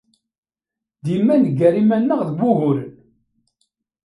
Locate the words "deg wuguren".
2.27-2.93